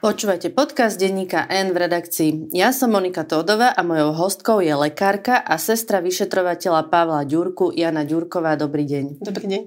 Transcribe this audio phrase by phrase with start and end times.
[0.00, 2.56] Počúvate podcast denníka N v redakcii.
[2.56, 8.08] Ja som Monika Tódova a mojou hostkou je lekárka a sestra vyšetrovateľa Pavla Ďurku, Jana
[8.08, 8.56] Ďurková.
[8.56, 9.20] Dobrý deň.
[9.20, 9.62] Dobrý deň.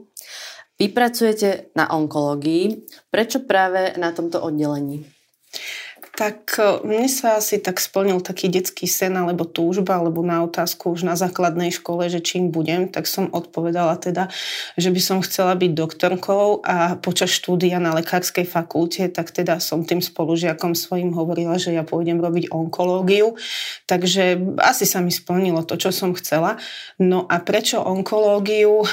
[0.82, 2.82] Vy pracujete na onkológii.
[3.14, 5.06] Prečo práve na tomto oddelení?
[6.14, 10.94] Tak e, mne sa asi tak splnil taký detský sen alebo túžba, alebo na otázku
[10.94, 14.30] už na základnej škole, že čím budem, tak som odpovedala teda,
[14.78, 19.90] že by som chcela byť doktorkou a počas štúdia na lekárskej fakulte, tak teda som
[19.90, 23.34] tým spolužiakom svojim hovorila, že ja pôjdem robiť onkológiu.
[23.90, 26.62] Takže asi sa mi splnilo to, čo som chcela.
[27.02, 28.86] No a prečo onkológiu?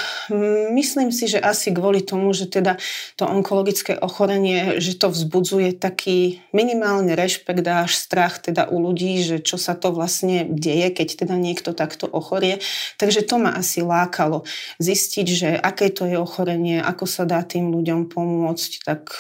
[0.73, 2.81] Myslím si, že asi kvôli tomu, že teda
[3.21, 8.79] to onkologické ochorenie, že to vzbudzuje taký minimálne minimálne rešpekt a až strach teda u
[8.79, 12.63] ľudí, že čo sa to vlastne deje, keď teda niekto takto ochorie.
[12.99, 14.47] Takže to ma asi lákalo
[14.79, 19.11] zistiť, že aké to je ochorenie, ako sa dá tým ľuďom pomôcť, tak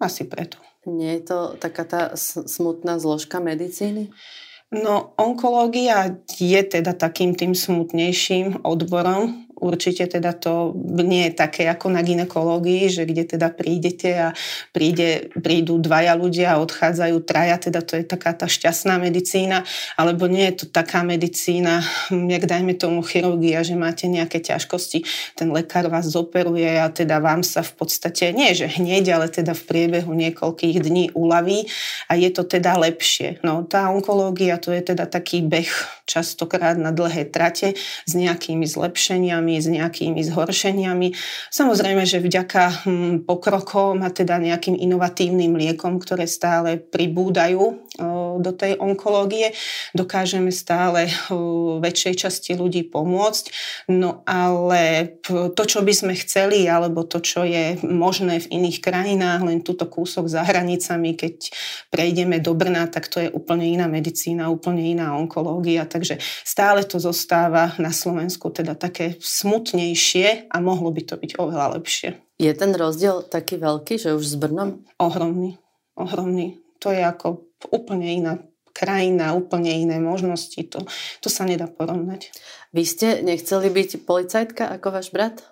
[0.00, 0.58] asi preto.
[0.88, 4.08] Nie je to taká tá smutná zložka medicíny?
[4.68, 11.90] No, onkológia je teda takým tým smutnejším odborom, Určite teda to nie je také ako
[11.90, 14.28] na ginekológii, že kde teda prídete a
[14.70, 19.66] príde, prídu dvaja ľudia a odchádzajú traja, teda to je taká tá šťastná medicína,
[19.98, 25.02] alebo nie je to taká medicína, jak dajme tomu chirurgia, že máte nejaké ťažkosti,
[25.34, 29.52] ten lekár vás zoperuje a teda vám sa v podstate, nie že hneď, ale teda
[29.52, 31.66] v priebehu niekoľkých dní uľaví
[32.06, 33.42] a je to teda lepšie.
[33.42, 35.70] No tá onkológia to je teda taký beh
[36.08, 37.76] častokrát na dlhé trate
[38.08, 41.08] s nejakými zlepšeniami, zmenami, s nejakými zhoršeniami.
[41.48, 47.80] Samozrejme, že vďaka hm, pokrokom a teda nejakým inovatívnym liekom, ktoré stále pribúdajú
[48.38, 49.52] do tej onkológie,
[49.92, 51.10] dokážeme stále
[51.82, 53.44] väčšej časti ľudí pomôcť.
[53.90, 59.40] No ale to, čo by sme chceli, alebo to, čo je možné v iných krajinách,
[59.42, 61.50] len túto kúsok za hranicami, keď
[61.90, 65.84] prejdeme do Brna, tak to je úplne iná medicína, úplne iná onkológia.
[65.84, 71.80] Takže stále to zostáva na Slovensku teda také smutnejšie a mohlo by to byť oveľa
[71.80, 72.22] lepšie.
[72.38, 74.86] Je ten rozdiel taký veľký, že už s Brnom?
[75.02, 75.58] Ohromný.
[75.98, 76.62] Ohromný.
[76.82, 78.38] To je ako úplne iná
[78.78, 80.58] krajina, úplne iné možnosti.
[80.70, 80.86] To,
[81.18, 82.30] to sa nedá porovnať.
[82.70, 85.42] Vy ste nechceli byť policajtka ako váš brat?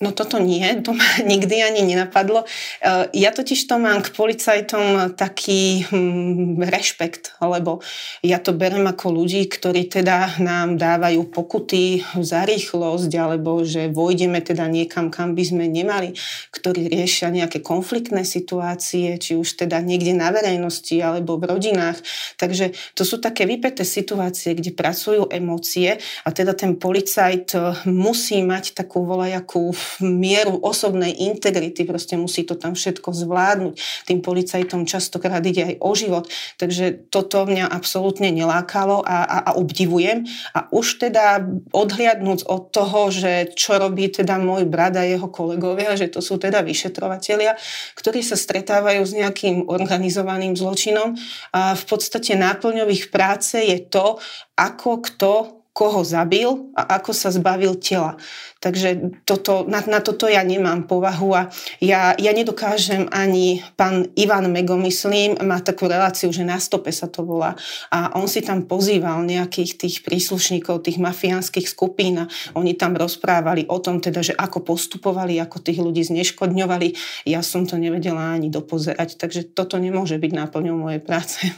[0.00, 2.48] No toto nie, to ma nikdy ani nenapadlo.
[2.80, 7.84] E, ja totiž to mám k policajtom taký hm, rešpekt, lebo
[8.24, 14.40] ja to berem ako ľudí, ktorí teda nám dávajú pokuty za rýchlosť, alebo že vojdeme
[14.40, 16.16] teda niekam, kam by sme nemali,
[16.48, 22.00] ktorí riešia nejaké konfliktné situácie, či už teda niekde na verejnosti, alebo v rodinách.
[22.40, 27.52] Takže to sú také vypeté situácie, kde pracujú emócie a teda ten policajt
[27.84, 33.74] musí mať takú volajakú mieru osobnej integrity, proste musí to tam všetko zvládnuť.
[34.06, 36.24] Tým policajtom častokrát ide aj o život,
[36.56, 40.24] takže toto mňa absolútne nelákalo a, a, a obdivujem.
[40.54, 41.42] A už teda
[41.74, 46.38] odhliadnúť od toho, že čo robí teda môj brat a jeho kolegovia, že to sú
[46.38, 47.58] teda vyšetrovatelia,
[47.98, 51.16] ktorí sa stretávajú s nejakým organizovaným zločinom
[51.56, 54.20] a v podstate náplňov ich práce je to,
[54.56, 58.20] ako kto koho zabil a ako sa zbavil tela.
[58.60, 61.48] Takže toto, na, na toto ja nemám povahu a
[61.80, 67.08] ja, ja nedokážem ani pán Ivan Mego, myslím, má takú reláciu, že na stope sa
[67.08, 67.56] to volá
[67.88, 73.64] a on si tam pozýval nejakých tých príslušníkov tých mafiánskych skupín a oni tam rozprávali
[73.72, 76.92] o tom teda, že ako postupovali, ako tých ľudí zneškodňovali.
[77.32, 81.48] Ja som to nevedela ani dopozerať, takže toto nemôže byť náplňou mojej práce.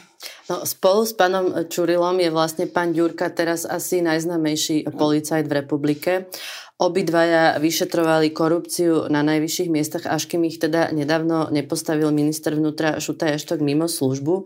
[0.53, 6.29] No, spolu s pánom Čurilom je vlastne pán Ďurka teraz asi najznamejší policajt v republike.
[6.77, 13.41] Obidvaja vyšetrovali korupciu na najvyšších miestach, až kým ich teda nedávno nepostavil minister vnútra Šutaj
[13.41, 14.45] Eštok mimo službu.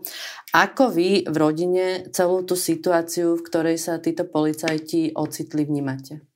[0.55, 6.26] Ako vy v rodine celú tú situáciu, v ktorej sa títo policajti ocitli, vnímate?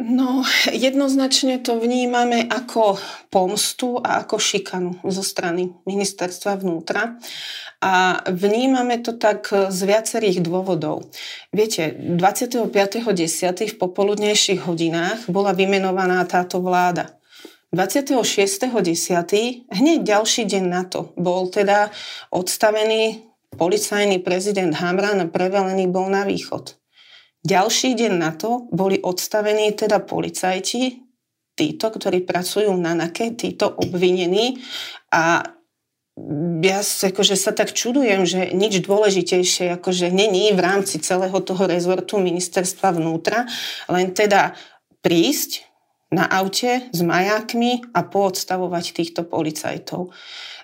[0.00, 0.40] No,
[0.72, 2.96] jednoznačne to vnímame ako
[3.28, 7.20] pomstu a ako šikanu zo strany ministerstva vnútra.
[7.84, 11.04] A vnímame to tak z viacerých dôvodov.
[11.52, 12.72] Viete, 25.10.
[13.72, 17.20] v popoludnejších hodinách bola vymenovaná táto vláda.
[17.76, 19.68] 26.10.
[19.68, 21.92] hneď ďalší deň na to bol teda
[22.32, 26.79] odstavený policajný prezident Hamran a prevelený bol na východ.
[27.40, 31.00] Ďalší deň na to boli odstavení teda policajti,
[31.56, 34.60] títo, ktorí pracujú na NAKE, títo obvinení
[35.12, 35.44] a
[36.60, 42.20] ja akože sa tak čudujem, že nič dôležitejšie akože není v rámci celého toho rezortu
[42.20, 43.48] ministerstva vnútra,
[43.88, 44.52] len teda
[45.00, 45.64] prísť
[46.12, 50.12] na aute s majákmi a poodstavovať týchto policajtov.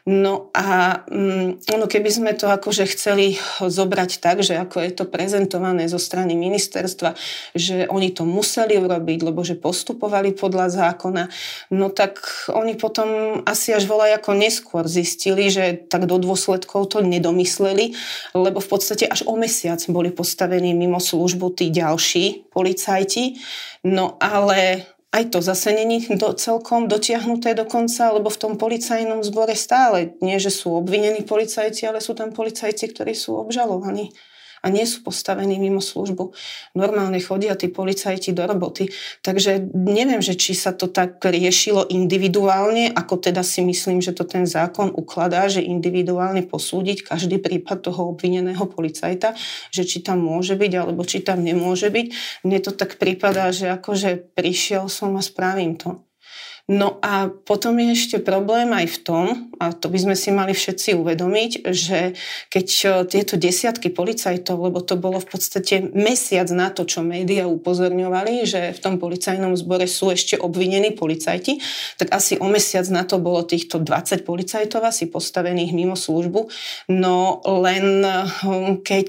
[0.06, 5.04] No a um, ono, keby sme to akože chceli zobrať tak, že ako je to
[5.10, 7.18] prezentované zo strany ministerstva,
[7.58, 11.26] že oni to museli urobiť, lebo že postupovali podľa zákona,
[11.74, 12.22] no tak
[12.54, 17.90] oni potom asi až volaj ako neskôr zistili, že tak do dôsledkov to nedomysleli,
[18.30, 23.42] lebo v podstate až o mesiac boli postavení mimo službu tí ďalší policajti.
[23.82, 29.24] No ale aj to zase není do, celkom dotiahnuté do konca, lebo v tom policajnom
[29.24, 34.12] zbore stále nie, že sú obvinení policajci, ale sú tam policajci, ktorí sú obžalovaní
[34.66, 36.34] a nie sú postavení mimo službu.
[36.74, 38.90] Normálne chodia tí policajti do roboty.
[39.22, 44.26] Takže neviem, že či sa to tak riešilo individuálne, ako teda si myslím, že to
[44.26, 49.38] ten zákon ukladá, že individuálne posúdiť každý prípad toho obvineného policajta,
[49.70, 52.06] že či tam môže byť, alebo či tam nemôže byť.
[52.42, 56.05] Mne to tak prípada, že akože prišiel som a spravím to.
[56.66, 59.24] No a potom je ešte problém aj v tom,
[59.62, 62.18] a to by sme si mali všetci uvedomiť, že
[62.50, 67.46] keď e, tieto desiatky policajtov, lebo to bolo v podstate mesiac na to, čo médiá
[67.46, 71.62] upozorňovali, že v tom policajnom zbore sú ešte obvinení policajti,
[72.02, 76.50] tak asi o mesiac na to bolo týchto 20 policajtov asi postavených mimo službu.
[76.90, 78.14] No len e,
[78.82, 79.08] keď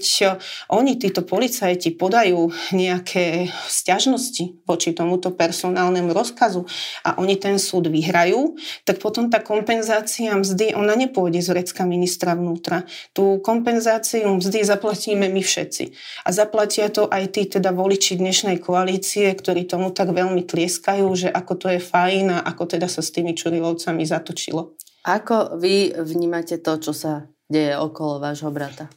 [0.70, 6.62] oni, títo policajti, podajú nejaké stiažnosti voči tomuto personálnemu rozkazu
[7.02, 12.36] a oni ten súd vyhrajú, tak potom tá kompenzácia mzdy, ona nepôjde z vrecka ministra
[12.36, 12.84] vnútra.
[13.16, 15.96] Tú kompenzáciu mzdy zaplatíme my všetci.
[16.28, 21.32] A zaplatia to aj tí teda voliči dnešnej koalície, ktorí tomu tak veľmi tlieskajú, že
[21.32, 24.76] ako to je fajn a ako teda sa s tými Čurilovcami zatočilo.
[25.08, 28.92] Ako vy vnímate to, čo sa deje okolo vášho brata?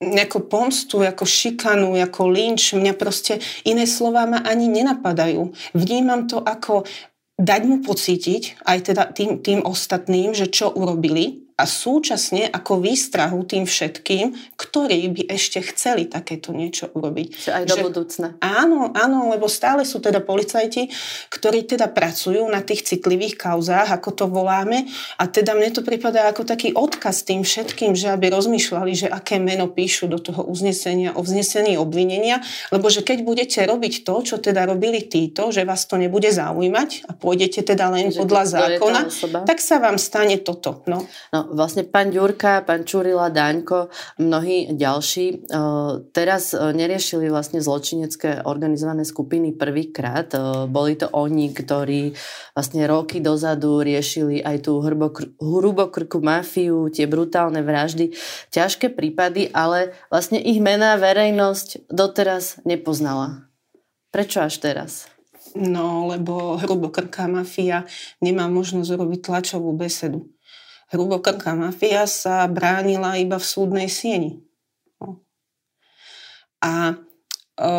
[0.00, 2.72] Ako pomstu, ako šikanu, ako lynč.
[2.72, 3.36] Mňa proste
[3.68, 5.52] iné slova ma ani nenapadajú.
[5.76, 6.88] Vnímam to ako
[7.40, 13.44] dať mu pocítiť, aj teda tým, tým ostatným, že čo urobili a súčasne ako výstrahu
[13.44, 17.28] tým všetkým, ktorí by ešte chceli takéto niečo urobiť.
[17.36, 18.28] Že aj do že, budúcna.
[18.40, 20.88] Áno, áno, lebo stále sú teda policajti,
[21.28, 24.88] ktorí teda pracujú na tých citlivých kauzách, ako to voláme
[25.20, 29.36] a teda mne to pripadá ako taký odkaz tým všetkým, že aby rozmýšľali, že aké
[29.36, 32.40] meno píšu do toho uznesenia o vznesení obvinenia,
[32.72, 37.04] lebo že keď budete robiť to, čo teda robili títo, že vás to nebude zaujímať
[37.04, 39.00] a pôjdete teda len že podľa zákona,
[39.44, 40.80] tak sa vám stane toto.
[40.88, 41.04] No.
[41.34, 43.90] No, vlastne pán Ďurka, pán Čurila, Daňko,
[44.22, 45.36] mnohí ďalší e,
[46.14, 50.30] teraz e, neriešili vlastne zločinecké organizované skupiny prvýkrát.
[50.32, 50.38] E,
[50.70, 52.14] boli to oni, ktorí
[52.54, 54.80] vlastne roky dozadu riešili aj tú
[55.38, 58.14] hrubokrku mafiu, tie brutálne vraždy,
[58.54, 63.50] ťažké prípady, ale vlastne ich mená verejnosť doteraz nepoznala.
[64.10, 65.06] Prečo až teraz?
[65.54, 67.82] No, lebo hrubokrká mafia
[68.22, 70.30] nemá možnosť robiť tlačovú besedu
[70.90, 74.42] hrubokrká mafia sa bránila iba v súdnej sieni.
[76.60, 76.92] A
[77.56, 77.74] e,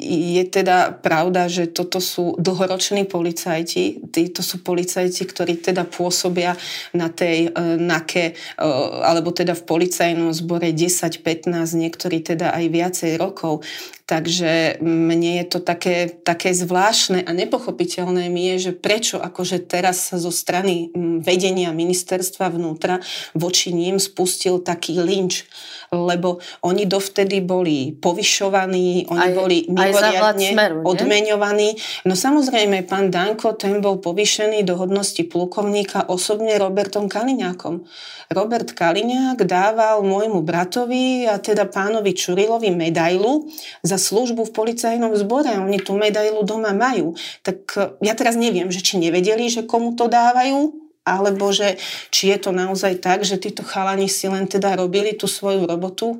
[0.00, 4.10] je teda pravda, že toto sú dlhoroční policajti.
[4.10, 6.56] Títo sú policajti, ktorí teda pôsobia
[6.96, 8.66] na tej e, NAKE, e,
[9.04, 13.62] alebo teda v policajnom zbore 10, 15, niektorí teda aj viacej rokov.
[14.10, 20.10] Takže mne je to také, také zvláštne a nepochopiteľné mi je, že prečo akože teraz
[20.10, 20.90] zo strany
[21.22, 22.98] vedenia ministerstva vnútra
[23.38, 25.46] voči ním spustil taký lynč
[25.90, 31.74] lebo oni dovtedy boli povyšovaní, oni aj, boli mimoriadne smeru, odmeňovaní.
[32.06, 37.82] No samozrejme, pán Danko, ten bol povyšený do hodnosti plukovníka osobne Robertom Kaliňákom.
[38.30, 43.50] Robert Kaliňák dával môjmu bratovi a teda pánovi Čurilovi medailu
[43.82, 45.52] za službu v policajnom zbore.
[45.60, 47.12] Oni tú medailu doma majú.
[47.44, 50.72] Tak ja teraz neviem, že či nevedeli, že komu to dávajú,
[51.04, 51.76] alebo že
[52.08, 56.16] či je to naozaj tak, že títo chalani si len teda robili tú svoju robotu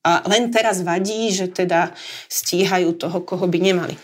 [0.00, 1.92] a len teraz vadí, že teda
[2.32, 3.94] stíhajú toho, koho by nemali.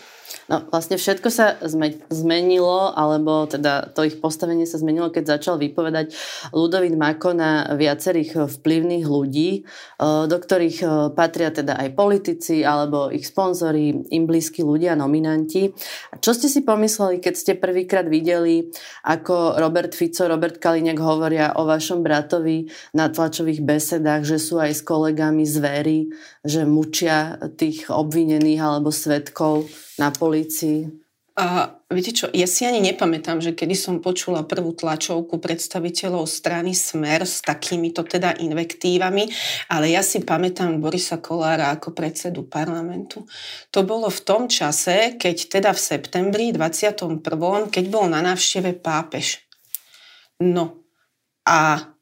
[0.47, 1.59] No vlastne všetko sa
[2.07, 6.15] zmenilo, alebo teda to ich postavenie sa zmenilo, keď začal vypovedať
[6.55, 9.61] Ludovít Mako na viacerých vplyvných ľudí, e,
[9.99, 15.75] do ktorých e, patria teda aj politici, alebo ich sponzori, im blízki ľudia, nominanti.
[16.23, 18.71] Čo ste si pomysleli, keď ste prvýkrát videli,
[19.03, 24.79] ako Robert Fico, Robert Kaliňák hovoria o vašom bratovi na tlačových besedách, že sú aj
[24.79, 26.07] s kolegami zvery,
[26.47, 29.86] že mučia tých obvinených alebo svetkov?
[29.97, 30.89] Na polícii?
[31.37, 36.73] A viete čo, ja si ani nepamätám, že kedy som počula prvú tlačovku predstaviteľov strany
[36.73, 39.29] Smer s takýmito teda invektívami,
[39.69, 43.29] ale ja si pamätám Borisa Kolára ako predsedu parlamentu.
[43.69, 47.21] To bolo v tom čase, keď teda v septembri 21.
[47.69, 49.45] keď bol na návšteve pápež.
[50.41, 50.81] No
[51.45, 51.93] a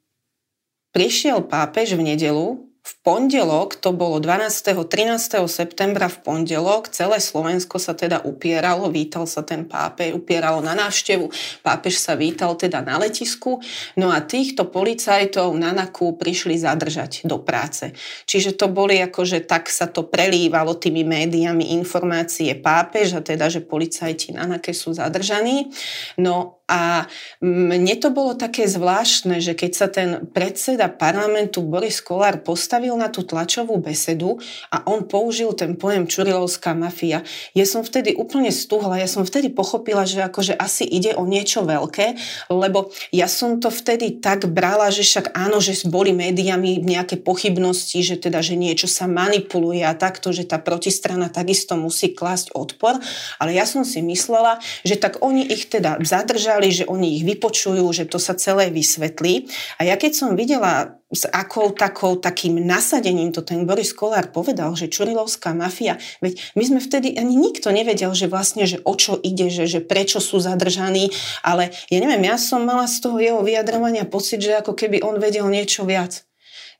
[0.95, 4.85] prišiel pápež v nedelu v pondelok, to bolo 12.
[4.85, 5.41] 13.
[5.49, 11.33] septembra v pondelok, celé Slovensko sa teda upieralo, vítal sa ten pápež, upieralo na návštevu,
[11.65, 13.57] pápež sa vítal teda na letisku,
[13.97, 17.89] no a týchto policajtov na NAKU prišli zadržať do práce.
[18.29, 23.65] Čiže to boli akože tak sa to prelívalo tými médiami informácie pápež a teda, že
[23.65, 25.73] policajti na NAKE sú zadržaní.
[26.21, 27.05] No a
[27.45, 33.05] mne to bolo také zvláštne, že keď sa ten predseda parlamentu Boris Kolár postavil na
[33.13, 34.41] tú tlačovú besedu
[34.73, 37.21] a on použil ten pojem Čurilovská mafia,
[37.53, 41.61] ja som vtedy úplne stuhla, ja som vtedy pochopila, že akože asi ide o niečo
[41.61, 42.17] veľké,
[42.49, 48.01] lebo ja som to vtedy tak brala, že však áno, že boli médiami nejaké pochybnosti,
[48.01, 52.97] že teda, že niečo sa manipuluje a takto, že tá protistrana takisto musí klásť odpor,
[53.37, 57.27] ale ja som si myslela, že tak oni ich teda zadržali povedali, že oni ich
[57.27, 59.51] vypočujú, že to sa celé vysvetlí.
[59.75, 64.71] A ja keď som videla s akou takou, takým nasadením to ten Boris Kolár povedal,
[64.73, 69.19] že Čurilovská mafia, veď my sme vtedy, ani nikto nevedel, že vlastne, že o čo
[69.19, 71.11] ide, že, že prečo sú zadržaní,
[71.43, 75.19] ale ja neviem, ja som mala z toho jeho vyjadrovania pocit, že ako keby on
[75.19, 76.23] vedel niečo viac.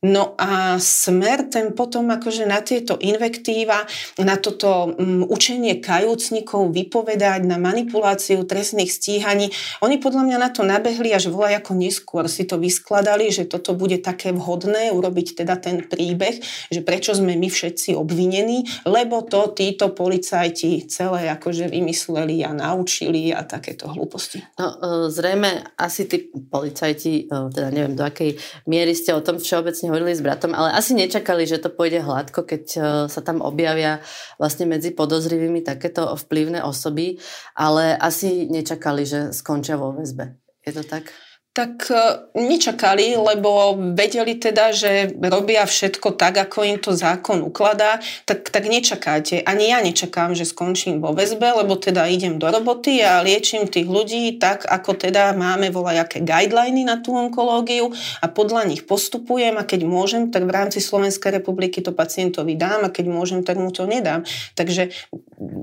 [0.03, 3.87] No a smer ten potom akože na tieto invektíva,
[4.19, 9.49] na toto um, učenie kajúcnikov vypovedať, na manipuláciu trestných stíhaní,
[9.81, 13.73] oni podľa mňa na to nabehli až volaj ako neskôr si to vyskladali, že toto
[13.73, 19.51] bude také vhodné urobiť teda ten príbeh, že prečo sme my všetci obvinení, lebo to
[19.55, 24.43] títo policajti celé akože vymysleli a naučili a takéto hlúposti.
[24.59, 28.37] No, e, zrejme asi tí policajti, e, teda neviem do akej
[28.69, 32.45] miery ste o tom všeobecne hovorili s bratom, ale asi nečakali, že to pôjde hladko,
[32.45, 34.01] keď e, sa tam objavia
[34.37, 37.21] vlastne medzi podozrivými takéto vplyvné osoby,
[37.53, 40.37] ale asi nečakali, že skončia vo väzbe.
[40.65, 41.13] Je to tak?
[41.55, 41.95] Tak e,
[42.35, 48.67] nečakali, lebo vedeli teda, že robia všetko tak, ako im to zákon ukladá, tak, tak
[48.67, 49.39] nečakáte.
[49.39, 53.87] Ani ja nečakám, že skončím vo väzbe, lebo teda idem do roboty a liečím tých
[53.87, 57.87] ľudí tak, ako teda máme volajaké guideliny na tú onkológiu
[58.19, 62.83] a podľa nich postupujem a keď môžem, tak v rámci Slovenskej republiky to pacientovi dám
[62.83, 64.27] a keď môžem, tak mu to nedám.
[64.59, 64.91] Takže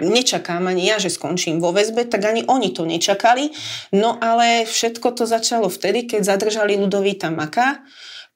[0.00, 3.52] nečakám ani ja, že skončím vo väzbe, tak ani oni to nečakali.
[3.92, 7.82] No ale všetko to začalo v vtedy, keď zadržali Ludovíta Maka.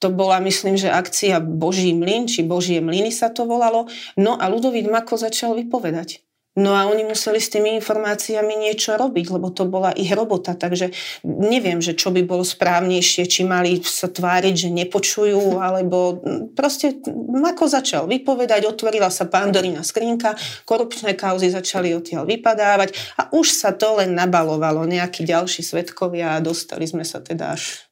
[0.03, 3.87] To bola, myslím, že akcia Boží mlyn, či Božie mlyny sa to volalo.
[4.19, 6.26] No a Ludovít Mako začal vypovedať.
[6.57, 10.57] No a oni museli s tými informáciami niečo robiť, lebo to bola ich robota.
[10.57, 10.89] Takže
[11.29, 16.25] neviem, že čo by bolo správnejšie, či mali sa tváriť, že nepočujú, alebo
[16.57, 16.97] proste
[17.37, 20.33] ako začal vypovedať, otvorila sa pandorina skrinka,
[20.65, 26.45] korupčné kauzy začali odtiaľ vypadávať a už sa to len nabalovalo, nejakí ďalší svetkovia a
[26.45, 27.85] dostali sme sa teda až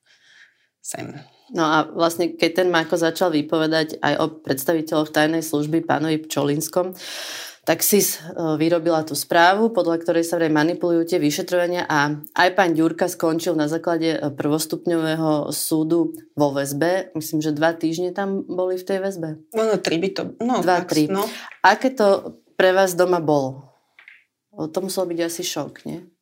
[0.80, 1.12] sem.
[1.52, 6.96] No a vlastne, keď ten Mako začal vypovedať aj o predstaviteľoch tajnej služby pánovi Pčolinskom,
[7.64, 12.48] tak SIS e, vyrobila tú správu, podľa ktorej sa vraj manipulujú tie vyšetrovania a aj
[12.52, 17.10] pán Ďurka skončil na základe e, prvostupňového súdu vo väzbe.
[17.16, 19.28] Myslím, že dva týždne tam boli v tej väzbe.
[19.56, 20.22] No, tri by to...
[20.44, 21.08] No, dva, tri.
[21.08, 21.24] No.
[21.64, 23.72] Aké to pre vás doma bolo?
[24.54, 26.13] To muselo byť asi šok, nie?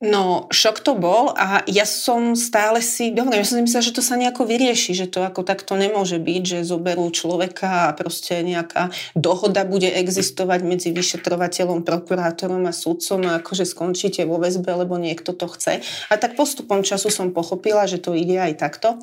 [0.00, 3.92] No, šok to bol a ja som stále si, dobre, ja som si myslela, že
[3.92, 8.40] to sa nejako vyrieši, že to ako takto nemôže byť, že zoberú človeka a proste
[8.40, 14.96] nejaká dohoda bude existovať medzi vyšetrovateľom, prokurátorom a sudcom a akože skončíte vo väzbe, lebo
[14.96, 15.84] niekto to chce.
[16.08, 18.96] A tak postupom času som pochopila, že to ide aj takto.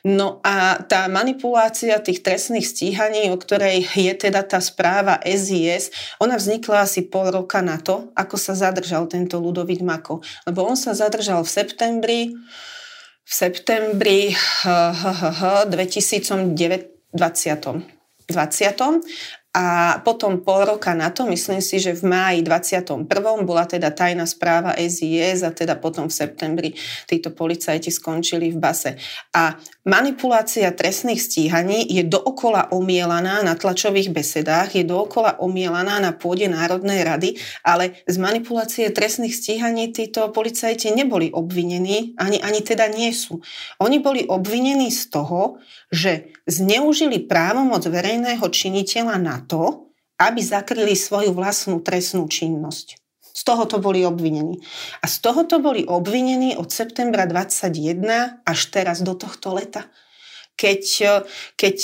[0.00, 6.40] No a tá manipulácia tých trestných stíhaní, o ktorej je teda tá správa SIS, ona
[6.40, 10.19] vznikla asi pol roka na to, ako sa zadržal tento Ludovít Mako.
[10.46, 12.20] Lebo on sa zadržal v septembri,
[13.24, 14.34] v septembri
[14.64, 16.56] 2020.
[18.30, 19.39] 20.
[19.50, 23.02] A potom pol roka na to, myslím si, že v máji 21.
[23.42, 26.70] bola teda tajná správa SIS a teda potom v septembri
[27.10, 28.94] títo policajti skončili v base.
[29.34, 36.46] A manipulácia trestných stíhaní je dookola omielaná na tlačových besedách, je dookola omielaná na pôde
[36.46, 37.34] Národnej rady,
[37.66, 43.42] ale z manipulácie trestných stíhaní títo policajti neboli obvinení, ani, ani teda nie sú.
[43.82, 45.58] Oni boli obvinení z toho,
[45.90, 53.00] že zneužili právomoc verejného činiteľa na to, aby zakryli svoju vlastnú trestnú činnosť.
[53.30, 54.60] Z tohoto boli obvinení.
[55.00, 59.88] A z tohoto boli obvinení od septembra 21 až teraz do tohto leta
[60.60, 60.84] keď,
[61.56, 61.78] keď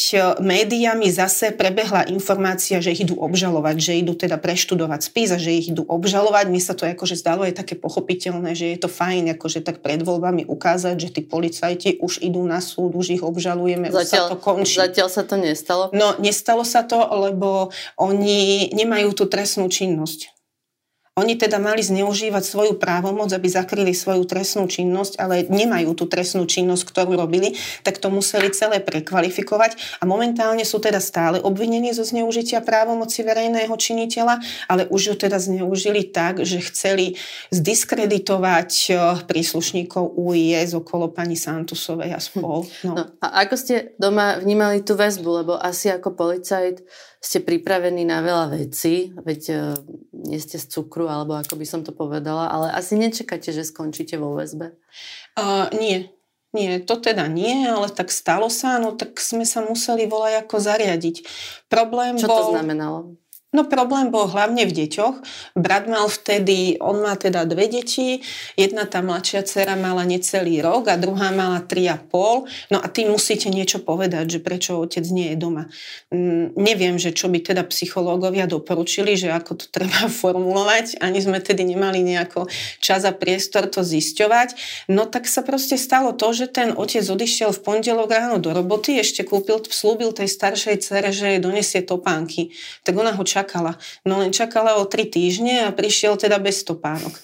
[0.44, 5.56] médiami zase prebehla informácia, že ich idú obžalovať, že idú teda preštudovať spis a že
[5.56, 6.52] ich idú obžalovať.
[6.52, 10.04] Mi sa to akože zdalo je také pochopiteľné, že je to fajn akože tak pred
[10.04, 14.20] voľbami ukázať, že tí policajti už idú na súd, už ich obžalujeme, zatiaľ, už sa
[14.28, 14.76] to končí.
[14.76, 15.88] Zatiaľ sa to nestalo?
[15.96, 20.35] No, nestalo sa to, lebo oni nemajú tú trestnú činnosť.
[21.16, 26.44] Oni teda mali zneužívať svoju právomoc, aby zakryli svoju trestnú činnosť, ale nemajú tú trestnú
[26.44, 32.04] činnosť, ktorú robili, tak to museli celé prekvalifikovať a momentálne sú teda stále obvinení zo
[32.04, 37.16] zneužitia právomoci verejného činiteľa, ale už ju teda zneužili tak, že chceli
[37.48, 42.68] zdiskreditovať eh, príslušníkov UIS okolo pani Santusovej a spol.
[42.84, 42.92] No.
[42.92, 46.84] No, a ako ste doma vnímali tú väzbu, lebo asi ako policajt
[47.26, 49.58] ste pripravení na veľa vecí, veď uh,
[50.14, 54.14] nie ste z cukru, alebo ako by som to povedala, ale asi nečakáte, že skončíte
[54.14, 54.78] vo väzbe?
[55.34, 56.14] Uh, nie,
[56.54, 60.56] nie, to teda nie, ale tak stalo sa, no tak sme sa museli volať ako
[60.56, 61.16] zariadiť.
[61.66, 62.38] Problém Čo bol...
[62.38, 62.98] to znamenalo?
[63.56, 65.16] No problém bol hlavne v deťoch.
[65.56, 68.20] Brat mal vtedy, on má teda dve deti,
[68.52, 72.44] jedna tá mladšia dcera mala necelý rok a druhá mala tri a pol.
[72.68, 75.72] No a tým musíte niečo povedať, že prečo otec nie je doma.
[76.12, 81.00] Mm, neviem, že čo by teda psychológovia doporučili, že ako to treba formulovať.
[81.00, 82.52] Ani sme tedy nemali nejako
[82.84, 84.52] čas a priestor to zisťovať.
[84.92, 89.00] No tak sa proste stalo to, že ten otec odišiel v pondelok ráno do roboty,
[89.00, 92.52] ešte kúpil, slúbil tej staršej cere, že donesie topánky.
[92.84, 93.78] Tak ona ho čakala čakala.
[94.02, 97.14] No len čakala o tri týždne a prišiel teda bez stopánok.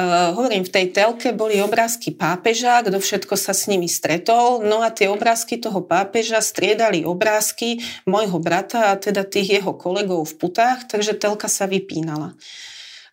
[0.00, 4.80] Uh, hovorím, v tej telke boli obrázky pápeža, kto všetko sa s nimi stretol, no
[4.80, 10.34] a tie obrázky toho pápeža striedali obrázky môjho brata a teda tých jeho kolegov v
[10.40, 12.32] putách, takže telka sa vypínala.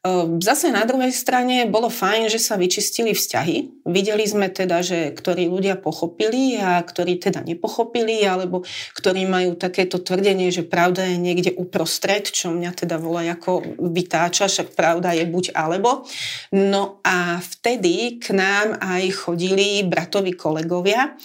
[0.05, 3.85] Ehm, zase na druhej strane bolo fajn, že sa vyčistili vzťahy.
[3.89, 8.61] Videli sme teda, že ktorí ľudia pochopili a ktorí teda nepochopili, alebo
[8.93, 14.45] ktorí majú takéto tvrdenie, že pravda je niekde uprostred, čo mňa teda volá ako vytáča,
[14.45, 16.05] však pravda je buď alebo.
[16.53, 21.17] No a vtedy k nám aj chodili bratovi kolegovia,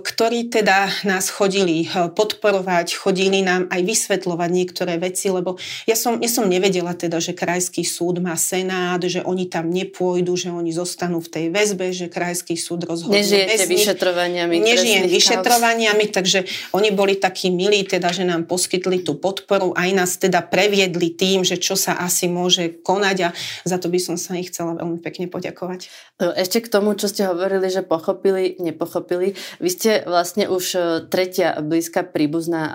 [0.00, 6.18] ktorí teda nás chodili e, podporovať, chodili nám aj vysvetľovať niektoré veci, lebo ja som,
[6.18, 10.72] ja som nevedela teda, že krajský súd má senát, že oni tam nepôjdu, že oni
[10.72, 14.54] zostanú v tej väzbe, že krajský súd rozhodne Nežijete bez vyšetrovaniami.
[14.60, 16.16] Nežijem vyšetrovaniami, kauz.
[16.16, 16.38] takže
[16.74, 21.44] oni boli takí milí, teda, že nám poskytli tú podporu, aj nás teda previedli tým,
[21.44, 23.28] že čo sa asi môže konať a
[23.68, 25.86] za to by som sa ich chcela veľmi pekne poďakovať.
[26.20, 29.36] E, ešte k tomu, čo ste hovorili, že pochopili, nepochopili.
[29.60, 30.80] Vy ste vlastne už e,
[31.12, 32.74] tretia blízka príbuzná e,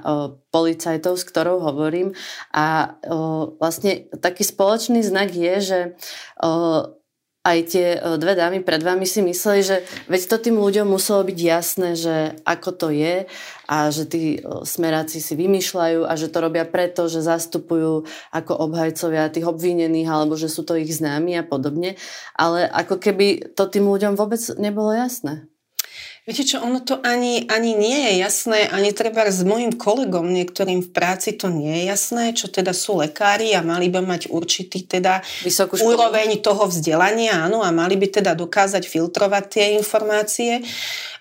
[0.54, 2.14] policajtov, s ktorou hovorím
[2.54, 3.18] a e,
[3.58, 5.80] vlastne taký spoločný znak je, že
[7.46, 9.78] aj tie dve dámy pred vami si mysleli, že
[10.10, 13.30] veď to tým ľuďom muselo byť jasné, že ako to je
[13.70, 19.30] a že tí smeráci si vymýšľajú a že to robia preto, že zastupujú ako obhajcovia
[19.30, 22.02] tých obvinených alebo že sú to ich známi a podobne.
[22.34, 25.46] Ale ako keby to tým ľuďom vôbec nebolo jasné.
[26.26, 30.82] Viete čo, ono to ani, ani nie je jasné, ani treba s mojim kolegom niektorým
[30.82, 34.90] v práci to nie je jasné, čo teda sú lekári a mali by mať určitý
[34.90, 40.66] teda Vysokú úroveň toho vzdelania, áno, a mali by teda dokázať filtrovať tie informácie.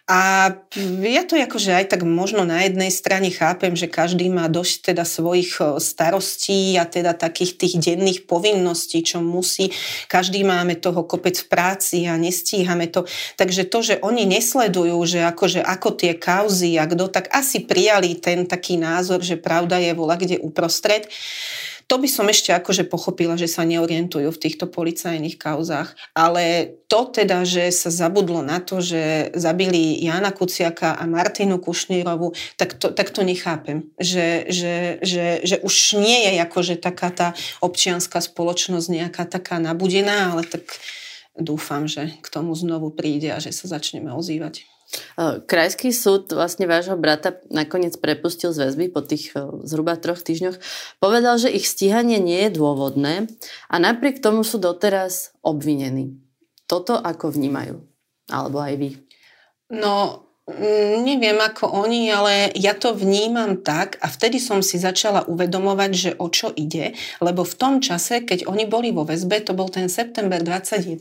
[0.05, 0.53] A
[1.01, 5.01] ja to akože aj tak možno na jednej strane chápem, že každý má dosť teda
[5.01, 9.73] svojich e, starostí a teda takých tých denných povinností, čo musí.
[10.13, 13.09] Každý máme toho kopec v práci a nestíhame to.
[13.41, 18.21] Takže to, že oni nesledujú, že akože ako tie kauzy a kto, tak asi prijali
[18.21, 21.09] ten taký názor, že pravda je vola kde uprostred.
[21.89, 25.93] To by som ešte akože pochopila, že sa neorientujú v týchto policajných kauzách.
[26.17, 32.33] Ale to teda, že sa zabudlo na to, že zabili Jana Kuciaka a Martinu Kušnírovu,
[32.57, 33.91] tak to, tak to nechápem.
[34.01, 37.29] Že, že, že, že už nie je akože taká tá
[37.61, 40.65] občianská spoločnosť nejaká taká nabudená, ale tak
[41.35, 44.67] dúfam, že k tomu znovu príde a že sa začneme ozývať.
[45.19, 49.35] Krajský súd vlastne vášho brata nakoniec prepustil z väzby po tých
[49.67, 50.55] zhruba troch týždňoch.
[51.03, 53.27] Povedal, že ich stíhanie nie je dôvodné
[53.67, 56.21] a napriek tomu sú doteraz obvinení.
[56.71, 57.83] Toto ako vnímajú?
[58.31, 58.91] Alebo aj vy?
[59.73, 60.29] No,
[61.01, 66.11] neviem ako oni, ale ja to vnímam tak a vtedy som si začala uvedomovať, že
[66.21, 66.93] o čo ide,
[67.25, 71.01] lebo v tom čase, keď oni boli vo väzbe, to bol ten september 21,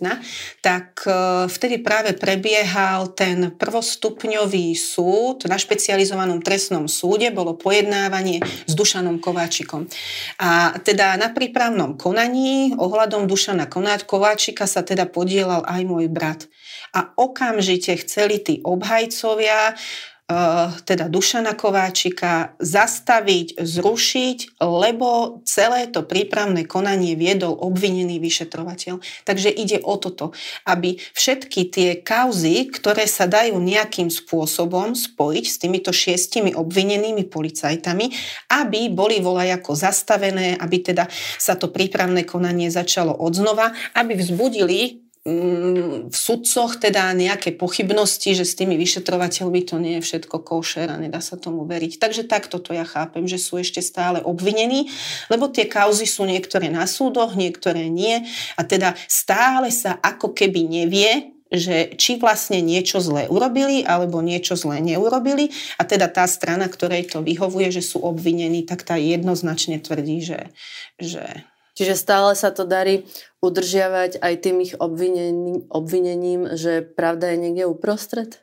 [0.63, 1.11] tak e,
[1.51, 9.91] vtedy práve prebiehal ten prvostupňový súd na špecializovanom trestnom súde, bolo pojednávanie s Dušanom Kováčikom.
[10.39, 13.67] A teda na prípravnom konaní ohľadom Dušana
[14.07, 16.47] Kováčika sa teda podielal aj môj brat
[16.93, 26.69] a okamžite chceli tí obhajcovia eh, teda Dušana Kováčika zastaviť, zrušiť, lebo celé to prípravné
[26.69, 29.01] konanie viedol obvinený vyšetrovateľ.
[29.25, 30.37] Takže ide o toto,
[30.69, 38.05] aby všetky tie kauzy, ktoré sa dajú nejakým spôsobom spojiť s týmito šiestimi obvinenými policajtami,
[38.53, 41.09] aby boli volajako zastavené, aby teda
[41.41, 48.59] sa to prípravné konanie začalo odznova, aby vzbudili v sudcoch teda nejaké pochybnosti, že s
[48.59, 51.95] tými vyšetrovateľmi to nie je všetko košer a nedá sa tomu veriť.
[51.95, 54.91] Takže takto to ja chápem, že sú ešte stále obvinení,
[55.31, 58.27] lebo tie kauzy sú niektoré na súdoch, niektoré nie
[58.59, 64.59] a teda stále sa ako keby nevie, že či vlastne niečo zlé urobili alebo niečo
[64.59, 69.79] zlé neurobili a teda tá strana, ktorej to vyhovuje, že sú obvinení, tak tá jednoznačne
[69.79, 70.51] tvrdí, že,
[70.99, 73.09] že Čiže stále sa to darí
[73.41, 78.42] udržiavať aj tým ich obvinením, obvinením, že pravda je niekde uprostred?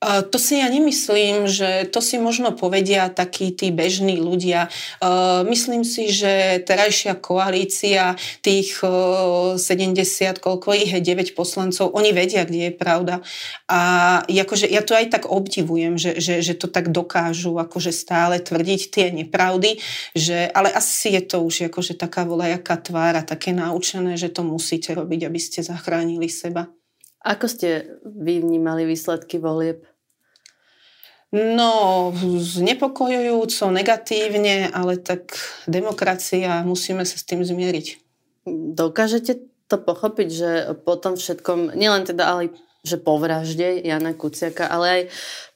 [0.00, 4.72] To si ja nemyslím, že to si možno povedia takí tí bežní ľudia.
[5.44, 9.60] Myslím si, že terajšia koalícia tých 70,
[10.40, 13.20] koľko ich je, 9 poslancov, oni vedia, kde je pravda.
[13.68, 13.80] A
[14.24, 18.80] akože, ja to aj tak obdivujem, že, že, že to tak dokážu akože stále tvrdiť
[18.88, 19.84] tie nepravdy,
[20.16, 24.96] že, ale asi je to už akože taká volajaká tvára, také naučené, že to musíte
[24.96, 26.72] robiť, aby ste zachránili seba.
[27.20, 29.89] Ako ste vy vnímali výsledky volieb?
[31.30, 32.10] No,
[32.42, 35.30] znepokojujúco, negatívne, ale tak
[35.70, 38.02] demokracia, musíme sa s tým zmieriť.
[38.74, 39.38] Dokážete
[39.70, 40.50] to pochopiť, že
[40.82, 45.02] po tom všetkom, nielen teda ale že po vražde Jana Kuciaka, ale aj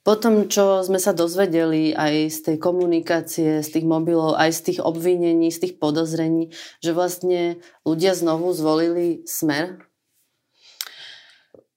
[0.05, 4.61] po tom, čo sme sa dozvedeli aj z tej komunikácie, z tých mobilov, aj z
[4.71, 6.53] tých obvinení, z tých podozrení,
[6.85, 7.59] že vlastne
[7.89, 9.81] ľudia znovu zvolili smer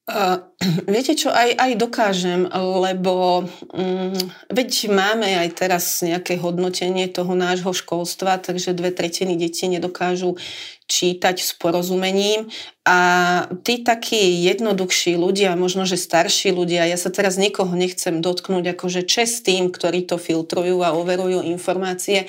[0.08, 0.40] Uh,
[0.88, 3.44] viete čo, aj, aj dokážem, lebo
[3.76, 4.16] um,
[4.48, 10.40] veď máme aj teraz nejaké hodnotenie toho nášho školstva, takže dve tretiny detí nedokážu
[10.88, 12.48] čítať s porozumením
[12.88, 12.98] a
[13.68, 19.04] tí takí jednoduchší ľudia, možno, že starší ľudia, ja sa teraz nikoho nechcem dotknúť, akože
[19.04, 22.24] čest tým, ktorí to filtrujú a overujú informácie,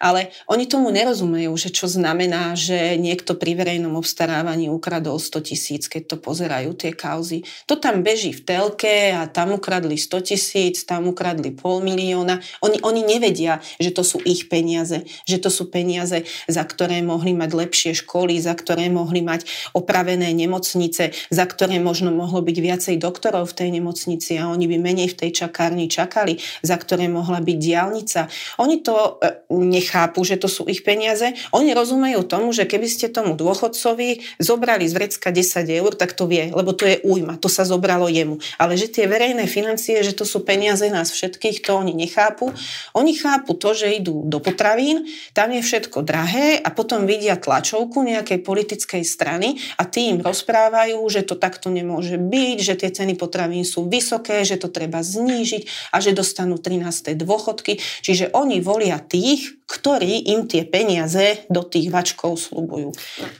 [0.00, 5.92] ale oni tomu nerozumejú, že čo znamená, že niekto pri verejnom obstarávaní ukradol 100 tisíc,
[5.92, 7.44] keď to pozerajú tie kauzy.
[7.68, 12.40] To tam beží v telke a tam ukradli 100 tisíc, tam ukradli pol milióna.
[12.64, 17.36] Oni, oni nevedia, že to sú ich peniaze, že to sú peniaze, za ktoré mohli
[17.36, 19.44] mať lepšie školy, za ktoré mohli mať
[19.98, 24.78] opravené nemocnice, za ktoré možno mohlo byť viacej doktorov v tej nemocnici a oni by
[24.78, 28.30] menej v tej čakárni čakali, za ktoré mohla byť diálnica.
[28.62, 31.34] Oni to e, nechápu, že to sú ich peniaze.
[31.50, 36.30] Oni rozumejú tomu, že keby ste tomu dôchodcovi zobrali z vrecka 10 eur, tak to
[36.30, 38.38] vie, lebo to je újma, to sa zobralo jemu.
[38.54, 42.54] Ale že tie verejné financie, že to sú peniaze nás všetkých, to oni nechápu.
[42.94, 47.88] Oni chápu to, že idú do potravín, tam je všetko drahé a potom vidia tlačov
[47.88, 52.90] tlačovku nejakej politickej strany a tí im rozprávajú, že to takto nemôže byť, že tie
[52.90, 57.14] ceny potravín sú vysoké, že to treba znížiť a že dostanú 13.
[57.14, 57.78] dôchodky.
[58.02, 62.90] Čiže oni volia tých, ktorí im tie peniaze do tých vačkov slubujú.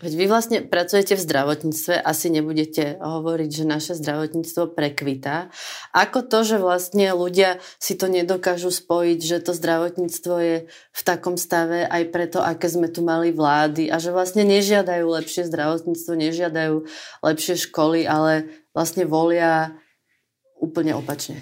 [0.05, 5.51] Veď vy vlastne pracujete v zdravotníctve, asi nebudete hovoriť, že naše zdravotníctvo prekvitá.
[5.96, 11.40] Ako to, že vlastne ľudia si to nedokážu spojiť, že to zdravotníctvo je v takom
[11.40, 16.85] stave aj preto, aké sme tu mali vlády a že vlastne nežiadajú lepšie zdravotníctvo, nežiadajú
[17.25, 19.75] lepšie školy, ale vlastne volia
[20.61, 21.41] úplne opačne.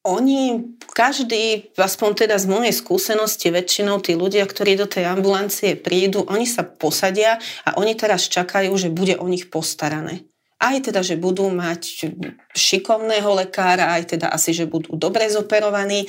[0.00, 0.64] Oni,
[0.96, 6.48] každý, aspoň teda z mojej skúsenosti, väčšinou tí ľudia, ktorí do tej ambulancie prídu, oni
[6.48, 7.36] sa posadia
[7.68, 10.24] a oni teraz čakajú, že bude o nich postarané.
[10.56, 12.12] Aj teda, že budú mať
[12.56, 16.08] šikovného lekára, aj teda asi, že budú dobre zoperovaní,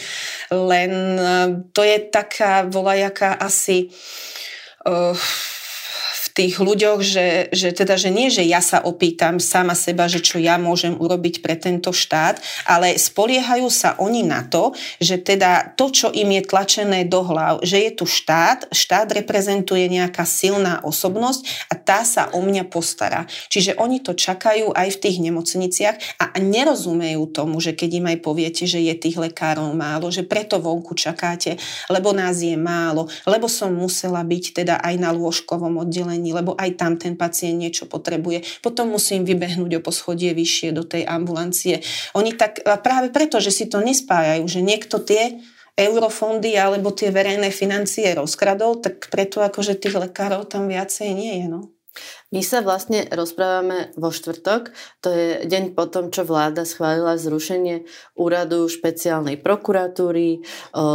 [0.52, 1.24] len e,
[1.76, 3.96] to je taká volajaká asi
[4.84, 5.16] uh,
[6.34, 10.40] tých ľuďoch, že, že teda, že nie, že ja sa opýtam sama seba, že čo
[10.40, 15.92] ja môžem urobiť pre tento štát, ale spoliehajú sa oni na to, že teda to,
[15.92, 21.72] čo im je tlačené do hlav, že je tu štát, štát reprezentuje nejaká silná osobnosť
[21.72, 23.26] a tá sa o mňa postará.
[23.50, 28.18] Čiže oni to čakajú aj v tých nemocniciach a nerozumejú tomu, že keď im aj
[28.22, 31.58] poviete, že je tých lekárov málo, že preto vonku čakáte,
[31.90, 36.78] lebo nás je málo, lebo som musela byť teda aj na lôžkovom oddelení, lebo aj
[36.78, 38.62] tam ten pacient niečo potrebuje.
[38.62, 41.82] Potom musím vybehnúť o poschodie vyššie do tej ambulancie.
[42.14, 45.42] Oni tak práve preto, že si to nespájajú, že niekto tie
[45.74, 51.48] eurofondy alebo tie verejné financie rozkradol, tak preto akože tých lekárov tam viacej nie je.
[51.50, 51.74] No.
[52.32, 54.72] My sa vlastne rozprávame vo štvrtok,
[55.04, 57.84] to je deň potom, čo vláda schválila zrušenie
[58.16, 60.40] úradu špeciálnej prokuratúry,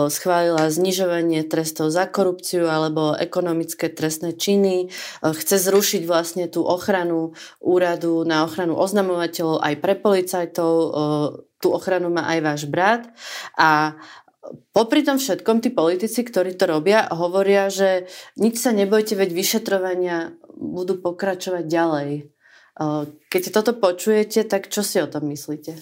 [0.09, 4.89] schválila znižovanie trestov za korupciu alebo ekonomické trestné činy,
[5.21, 10.73] chce zrušiť vlastne tú ochranu úradu na ochranu oznamovateľov aj pre policajtov,
[11.61, 13.13] tú ochranu má aj váš brat.
[13.61, 14.01] A
[14.71, 18.07] Popri tom všetkom tí politici, ktorí to robia, hovoria, že
[18.39, 22.11] nič sa nebojte, veď vyšetrovania budú pokračovať ďalej.
[23.31, 25.77] Keď toto počujete, tak čo si o tom myslíte?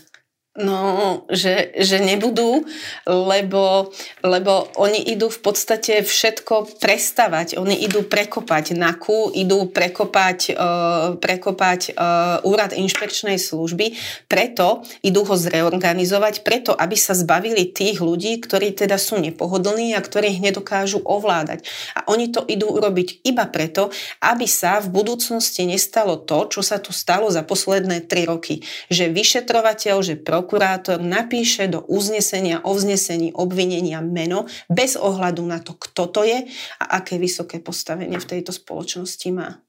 [0.54, 2.62] No, že, že nebudú,
[3.10, 3.90] lebo,
[4.22, 7.58] lebo oni idú v podstate všetko prestavať.
[7.58, 13.98] Oni idú prekopať NAKU, idú prekopať, uh, prekopať uh, úrad inšpekčnej služby,
[14.30, 20.04] preto idú ho zreorganizovať, preto aby sa zbavili tých ľudí, ktorí teda sú nepohodlní a
[20.06, 21.66] ktorých nedokážu ovládať.
[21.98, 23.90] A oni to idú urobiť iba preto,
[24.22, 28.62] aby sa v budúcnosti nestalo to, čo sa tu stalo za posledné tri roky.
[28.86, 35.57] Že vyšetrovateľ, že pro prokurátor napíše do uznesenia o vznesení obvinenia meno bez ohľadu na
[35.64, 36.44] to, kto to je
[36.85, 39.64] a aké vysoké postavenie v tejto spoločnosti má.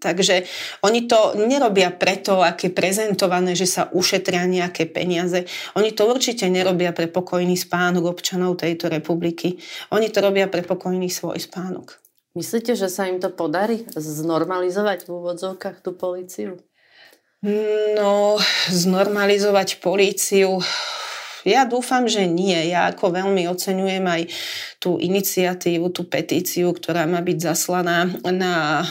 [0.00, 0.46] Takže
[0.86, 5.44] oni to nerobia preto, aké prezentované, že sa ušetria nejaké peniaze.
[5.76, 9.60] Oni to určite nerobia pre pokojný spánok občanov tejto republiky.
[9.92, 11.98] Oni to robia pre pokojný svoj spánok.
[12.38, 16.62] Myslíte, že sa im to podarí znormalizovať v úvodzovkách tú policiu?
[17.44, 18.40] No,
[18.72, 20.56] znormalizovať políciu,
[21.46, 22.58] ja dúfam, že nie.
[22.66, 24.22] Ja ako veľmi oceňujem aj
[24.82, 28.82] tú iniciatívu, tú petíciu, ktorá má byť zaslaná na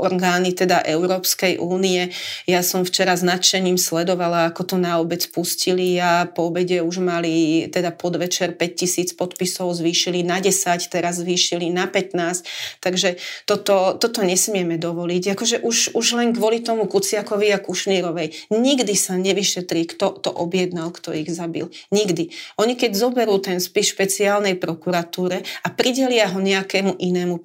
[0.00, 2.08] orgány teda Európskej únie.
[2.48, 7.04] Ja som včera s nadšením sledovala, ako to na obec pustili a po obede už
[7.04, 12.80] mali teda podvečer 5000 podpisov, zvýšili na 10, teraz zvýšili na 15.
[12.80, 15.36] Takže toto, toto nesmieme dovoliť.
[15.36, 18.48] Akože už, už len kvôli tomu Kuciakovi a Kušnírovej.
[18.48, 21.68] Nikdy sa nevyšetrí, kto to objednal, kto ich zabil.
[21.92, 22.32] Nikdy.
[22.56, 27.42] Oni keď zoberú ten spis špeciálnej prokuratúre a pridelia ho nejakému inému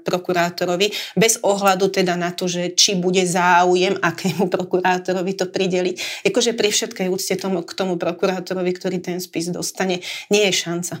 [0.00, 6.24] prokurátorovi, bez ohľadu teda na to, že či bude záujem, akému prokurátorovi to prideliť.
[6.30, 10.00] Akože pri všetkej úcte tomu, k tomu prokurátorovi, ktorý ten spis dostane,
[10.30, 10.94] nie je šanca.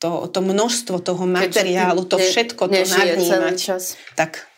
[0.00, 3.56] To, to množstvo toho materiálu, to všetko to nadnímať.
[3.60, 4.00] Čas.
[4.16, 4.50] Tak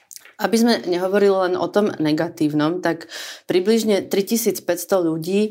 [0.43, 3.07] aby sme nehovorili len o tom negatívnom, tak
[3.47, 4.67] približne 3500
[5.07, 5.51] ľudí e,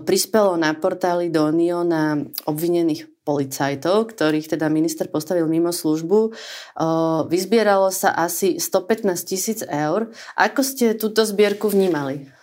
[0.00, 2.16] prispelo na portáli Donio na
[2.48, 6.34] obvinených policajtov, ktorých teda minister postavil mimo službu.
[7.30, 10.10] Vyzbieralo sa asi 115 tisíc eur.
[10.34, 12.39] Ako ste túto zbierku vnímali?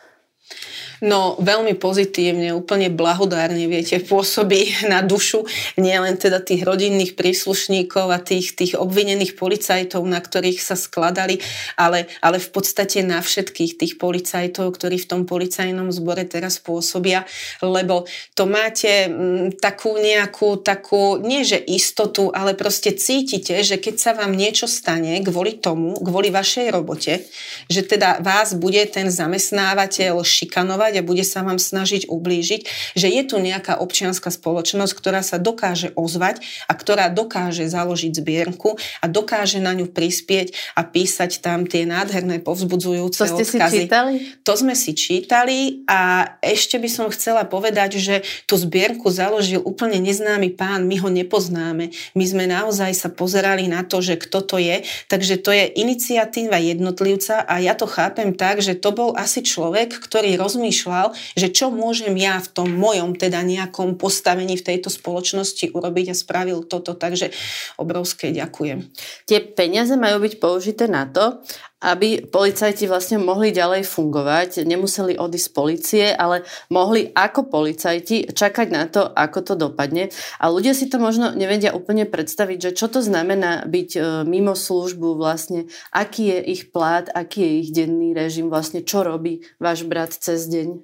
[1.02, 5.46] No veľmi pozitívne, úplne blahodárne, viete, pôsobí na dušu
[5.78, 11.38] nielen teda tých rodinných príslušníkov a tých, tých obvinených policajtov, na ktorých sa skladali,
[11.78, 17.30] ale, ale v podstate na všetkých tých policajtov, ktorí v tom policajnom zbore teraz pôsobia,
[17.62, 23.96] lebo to máte mm, takú nejakú, takú, nie že istotu, ale proste cítite, že keď
[24.02, 27.24] sa vám niečo stane kvôli tomu, kvôli vašej robote,
[27.70, 32.62] že teda vás bude ten zamestnávateľ šikanovať, a bude sa vám snažiť ublížiť,
[32.96, 38.80] že je tu nejaká občianská spoločnosť, ktorá sa dokáže ozvať a ktorá dokáže založiť zbierku
[39.04, 43.74] a dokáže na ňu prispieť a písať tam tie nádherné povzbudzujúce to ste odkazy.
[43.74, 44.14] Si čítali?
[44.46, 45.58] To sme si čítali
[45.90, 51.10] a ešte by som chcela povedať, že tú zbierku založil úplne neznámy pán, my ho
[51.10, 51.90] nepoznáme.
[52.14, 56.62] My sme naozaj sa pozerali na to, že kto to je, takže to je iniciatíva
[56.62, 61.48] jednotlivca a ja to chápem tak, že to bol asi človek, ktorý rozmýšľa rozmýšľal, že
[61.50, 66.62] čo môžem ja v tom mojom teda nejakom postavení v tejto spoločnosti urobiť a spravil
[66.70, 66.94] toto.
[66.94, 67.34] Takže
[67.82, 68.86] obrovské ďakujem.
[69.26, 71.42] Tie peniaze majú byť použité na to,
[71.78, 76.42] aby policajti vlastne mohli ďalej fungovať, nemuseli odísť z policie, ale
[76.74, 80.10] mohli ako policajti čakať na to, ako to dopadne.
[80.42, 84.58] A ľudia si to možno nevedia úplne predstaviť, že čo to znamená byť e, mimo
[84.58, 89.86] službu vlastne, aký je ich plát, aký je ich denný režim, vlastne čo robí váš
[89.86, 90.82] brat cez deň.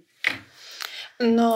[1.24, 1.52] No,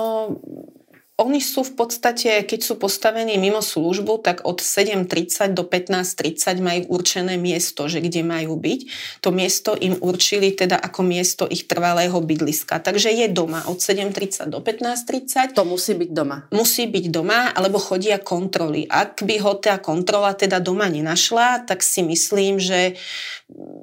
[1.17, 6.82] oni sú v podstate, keď sú postavení mimo službu, tak od 7.30 do 15.30 majú
[6.93, 8.80] určené miesto, že kde majú byť.
[9.25, 12.86] To miesto im určili teda ako miesto ich trvalého bydliska.
[12.86, 15.58] Takže je doma od 7.30 do 15.30.
[15.58, 16.45] To musí byť doma.
[16.53, 18.86] Musí byť doma, alebo chodia kontroly.
[18.86, 22.93] Ak by ho tá kontrola teda doma nenašla, tak si myslím, že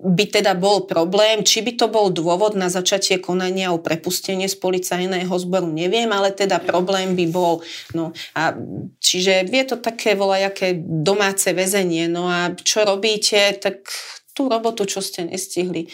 [0.07, 1.42] by teda bol problém.
[1.42, 6.31] Či by to bol dôvod na začatie konania o prepustenie z policajného zboru, neviem, ale
[6.31, 7.60] teda problém by bol.
[7.92, 8.56] No a
[8.98, 12.08] čiže je to také volajaké domáce väzenie.
[12.08, 13.84] No a čo robíte, tak
[14.34, 15.87] tú robotu, čo ste nestihli,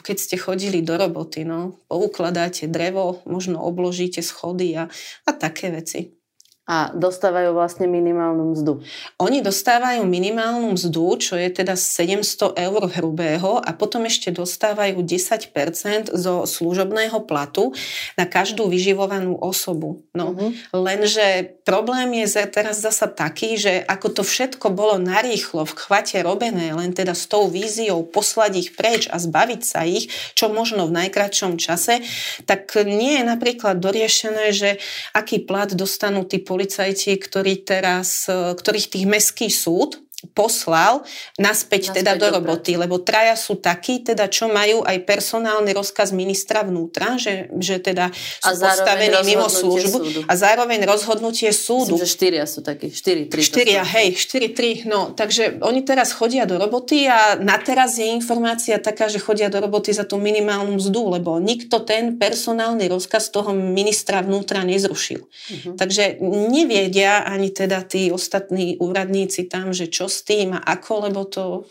[0.00, 1.44] keď ste chodili do roboty.
[1.44, 4.88] No, poukladáte drevo, možno obložíte schody a,
[5.28, 6.21] a také veci
[6.62, 8.86] a dostávajú vlastne minimálnu mzdu.
[9.18, 16.14] Oni dostávajú minimálnu mzdu, čo je teda 700 eur hrubého a potom ešte dostávajú 10%
[16.14, 17.74] zo služobného platu
[18.14, 20.06] na každú vyživovanú osobu.
[20.14, 20.54] No, uh-huh.
[20.70, 26.70] Lenže problém je teraz zasa taký, že ako to všetko bolo narýchlo v chvate robené,
[26.70, 30.94] len teda s tou víziou poslať ich preč a zbaviť sa ich, čo možno v
[30.94, 32.06] najkračšom čase,
[32.46, 34.78] tak nie je napríklad doriešené, že
[35.10, 39.96] aký plat dostanú tí policajti, ktorí teraz, e, ktorých tých mestský súd
[40.30, 41.02] poslal
[41.36, 46.14] naspäť, naspäť teda do roboty, lebo traja sú takí, teda čo majú aj personálny rozkaz
[46.14, 50.20] ministra vnútra, že, že teda sú postavení mimo službu súdu.
[50.30, 51.98] a zároveň rozhodnutie súdu.
[51.98, 53.40] Myslím, že štyria sú takí, štyri, tri.
[53.42, 58.06] Štyria, hej, štyri, tri, no, takže oni teraz chodia do roboty a na teraz je
[58.06, 63.34] informácia taká, že chodia do roboty za tú minimálnu mzdu, lebo nikto ten personálny rozkaz
[63.34, 65.24] toho ministra vnútra nezrušil.
[65.24, 65.74] Uh-huh.
[65.74, 71.24] Takže nevedia ani teda tí ostatní úradníci tam, že čo s tým a ako, lebo
[71.24, 71.64] to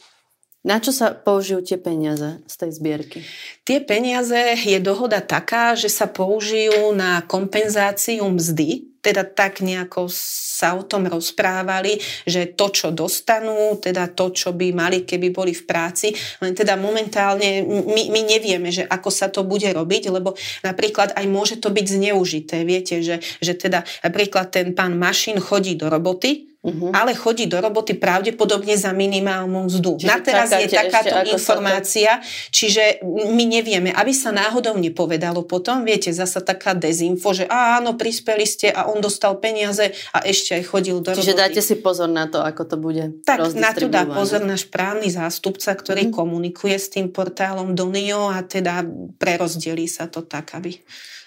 [0.62, 3.20] na čo sa použijú tie peniaze z tej zbierky?
[3.66, 10.78] Tie peniaze je dohoda taká, že sa použijú na kompenzáciu mzdy, teda tak nejako sa
[10.78, 11.98] o tom rozprávali,
[12.30, 16.78] že to, čo dostanú, teda to, čo by mali, keby boli v práci, len teda
[16.78, 21.74] momentálne my, my nevieme, že ako sa to bude robiť, lebo napríklad aj môže to
[21.74, 22.62] byť zneužité.
[22.70, 26.94] Viete, že, že teda napríklad ten pán Mašin chodí do roboty, Uh-huh.
[26.94, 29.98] ale chodí do roboty pravdepodobne za minimálnu mzdu.
[29.98, 32.54] Čiže Na teraz je takáto informácia, to...
[32.54, 33.02] čiže
[33.34, 38.70] my nevieme, aby sa náhodou nepovedalo potom, viete, zasa taká dezinfo, že áno, prispeli ste
[38.70, 41.34] a on dostal peniaze a ešte aj chodil do čiže roboty.
[41.34, 44.70] Čiže dajte si pozor na to, ako to bude Tak na to dá pozor náš
[44.70, 46.18] právny zástupca, ktorý uh-huh.
[46.22, 48.86] komunikuje s tým portálom Donio a teda
[49.18, 50.78] prerozdelí sa to tak, aby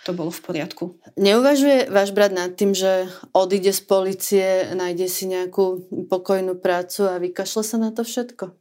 [0.05, 0.85] to bolo v poriadku.
[1.17, 7.17] Neuvažuje váš brat nad tým, že odíde z policie, nájde si nejakú pokojnú prácu a
[7.17, 8.53] vykašle sa na to všetko?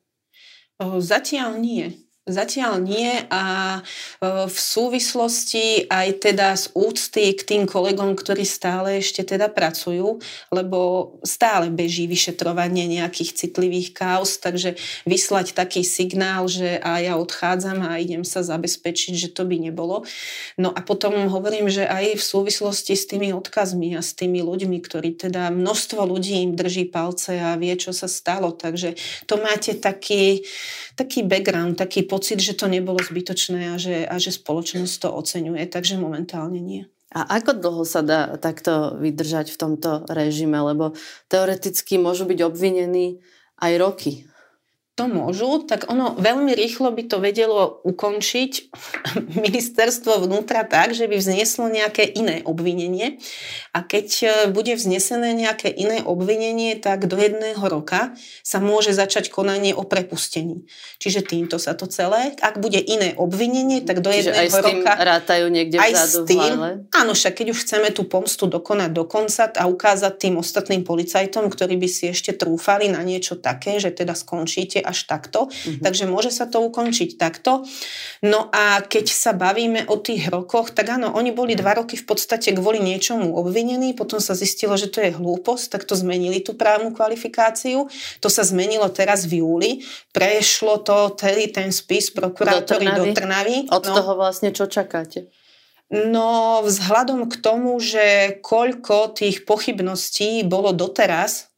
[0.82, 2.03] Zatiaľ nie.
[2.24, 3.44] Zatiaľ nie a
[3.76, 10.24] e, v súvislosti aj teda z úcty k tým kolegom, ktorí stále ešte teda pracujú,
[10.48, 17.84] lebo stále beží vyšetrovanie nejakých citlivých kauz, takže vyslať taký signál, že a ja odchádzam
[17.84, 20.08] a idem sa zabezpečiť, že to by nebolo.
[20.56, 24.80] No a potom hovorím, že aj v súvislosti s tými odkazmi a s tými ľuďmi,
[24.80, 28.96] ktorí teda množstvo ľudí im drží palce a vie, čo sa stalo, takže
[29.28, 30.48] to máte taký,
[30.94, 35.66] taký background, taký pocit, že to nebolo zbytočné a že, a že spoločnosť to oceňuje,
[35.70, 36.86] takže momentálne nie.
[37.14, 40.58] A ako dlho sa dá takto vydržať v tomto režime?
[40.58, 40.98] Lebo
[41.30, 43.22] teoreticky môžu byť obvinení
[43.62, 44.14] aj roky
[44.94, 48.52] to môžu, tak ono veľmi rýchlo by to vedelo ukončiť
[49.42, 53.18] ministerstvo vnútra tak, že by vzneslo nejaké iné obvinenie
[53.74, 58.14] a keď e, bude vznesené nejaké iné obvinenie, tak do jedného roka
[58.46, 60.70] sa môže začať konanie o prepustení.
[61.02, 62.38] Čiže týmto sa to celé.
[62.46, 64.94] Ak bude iné obvinenie, tak do Čiže jedného aj s tým roka...
[64.94, 66.54] rátajú niekde aj s tým,
[66.94, 71.50] Áno, však keď už chceme tú pomstu dokonať do konca a ukázať tým ostatným policajtom,
[71.50, 75.48] ktorí by si ešte trúfali na niečo také, že teda skončíte až takto.
[75.50, 75.82] Mm-hmm.
[75.82, 77.64] Takže môže sa to ukončiť takto.
[78.22, 82.06] No a keď sa bavíme o tých rokoch, tak áno, oni boli dva roky v
[82.06, 86.54] podstate kvôli niečomu obvinení, potom sa zistilo, že to je hlúposť, tak to zmenili tú
[86.54, 87.88] právnu kvalifikáciu.
[88.20, 89.72] To sa zmenilo teraz v júli.
[90.12, 93.10] Prešlo to celý ten spis prokurátory do Trnavy.
[93.10, 93.58] Do Trnavy.
[93.72, 93.94] Od no.
[93.96, 95.32] toho vlastne čo čakáte?
[95.94, 101.53] No vzhľadom k tomu, že koľko tých pochybností bolo doteraz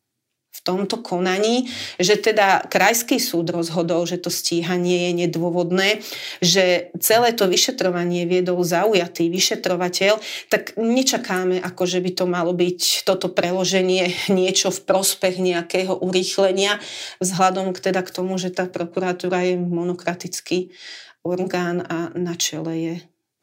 [0.65, 1.69] tomto konaní,
[2.01, 6.01] že teda krajský súd rozhodol, že to stíhanie je nedôvodné,
[6.41, 10.17] že celé to vyšetrovanie viedol zaujatý vyšetrovateľ,
[10.49, 16.81] tak nečakáme, ako že by to malo byť toto preloženie niečo v prospech nejakého urýchlenia
[17.21, 20.73] vzhľadom k, teda k tomu, že tá prokuratúra je monokratický
[21.21, 22.95] orgán a na čele je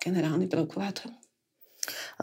[0.03, 1.22] generálny prokurátor.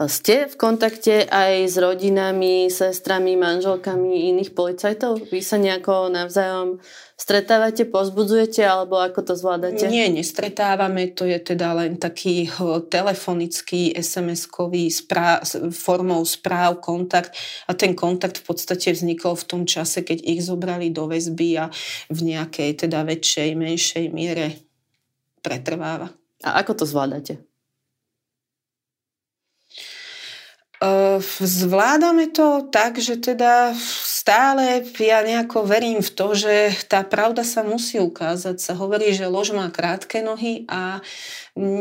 [0.00, 5.28] Ste v kontakte aj s rodinami, sestrami, manželkami iných policajtov?
[5.28, 6.80] Vy sa nejako navzájom
[7.20, 9.84] stretávate, pozbudzujete alebo ako to zvládate?
[9.92, 12.48] Nie, nestretávame, to je teda len taký
[12.88, 15.44] telefonický, SMS-kový správ,
[15.76, 17.36] formou správ, kontakt
[17.68, 21.68] a ten kontakt v podstate vznikol v tom čase, keď ich zobrali do väzby a
[22.08, 24.56] v nejakej teda väčšej, menšej miere
[25.44, 26.08] pretrváva.
[26.40, 27.49] A ako to zvládate?
[31.40, 33.74] Zvládame to tak, že teda
[34.20, 38.60] stále ja nejako verím v to, že tá pravda sa musí ukázať.
[38.60, 41.00] Sa hovorí, že lož má krátke nohy a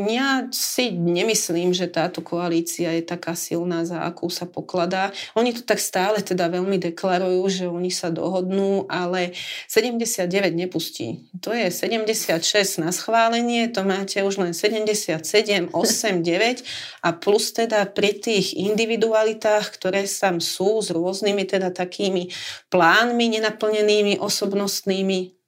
[0.09, 5.13] ja si nemyslím, že táto koalícia je taká silná, za akú sa pokladá.
[5.37, 9.37] Oni to tak stále teda veľmi deklarujú, že oni sa dohodnú, ale
[9.69, 10.25] 79
[10.57, 11.29] nepustí.
[11.45, 15.21] To je 76 na schválenie, to máte už len 77,
[15.69, 16.65] 8, 9
[17.05, 22.28] a plus teda pri tých individualitách, ktoré tam sú s rôznymi teda takými
[22.69, 25.39] plánmi nenaplnenými, osobnostnými,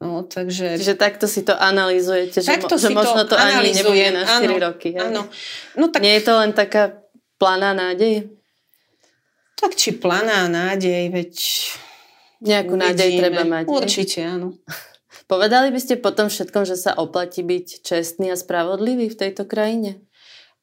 [0.00, 0.80] No, takže...
[0.80, 4.32] Čiže takto si to analýzujete, že, takto že možno to, to ani nebude na 4
[4.32, 4.96] áno, roky.
[4.96, 5.22] Áno.
[5.76, 6.00] No, tak...
[6.00, 7.04] Nie je to len taká
[7.36, 8.32] planá nádej?
[9.60, 11.36] Tak či planá nádej, veď...
[12.40, 12.88] Nejakú uvidíme.
[12.88, 13.64] nádej treba mať.
[13.68, 14.56] Určite, áno.
[15.28, 20.00] Povedali by ste potom všetkom, že sa oplatí byť čestný a spravodlivý v tejto krajine?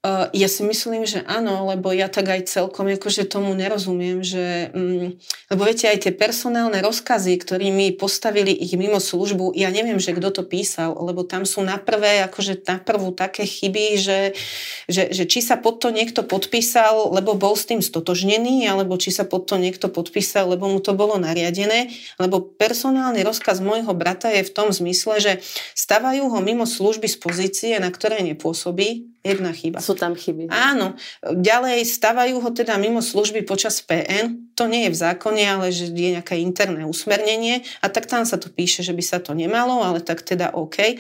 [0.08, 4.72] Uh, ja si myslím, že áno, lebo ja tak aj celkom akože tomu nerozumiem, že,
[4.72, 5.20] um,
[5.51, 10.32] lebo viete, aj tie personálne rozkazy, ktorými postavili ich mimo službu, ja neviem, že kto
[10.32, 14.20] to písal, lebo tam sú na prvé, akože na prvú také chyby, že,
[14.88, 19.12] že, že či sa pod to niekto podpísal, lebo bol s tým stotožnený, alebo či
[19.12, 24.32] sa pod to niekto podpísal, lebo mu to bolo nariadené, lebo personálny rozkaz môjho brata
[24.32, 25.34] je v tom zmysle, že
[25.76, 29.84] stavajú ho mimo služby z pozície, na ktoré nepôsobí, Jedna chyba.
[29.84, 30.47] Sú tam chyby.
[30.47, 30.95] Áno.
[31.19, 34.55] Ďalej stavajú ho teda mimo služby počas PN.
[34.55, 38.39] To nie je v zákone, ale že je nejaké interné usmernenie a tak tam sa
[38.39, 40.97] to píše, že by sa to nemalo, ale tak teda OK.